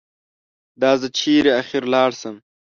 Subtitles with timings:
[0.81, 2.35] دا زه چېرې اخر لاړ شم؟